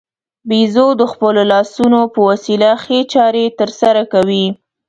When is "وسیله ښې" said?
2.29-2.99